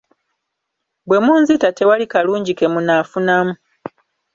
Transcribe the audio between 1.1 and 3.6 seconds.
munzita tewali kalungi ke munaafunamu.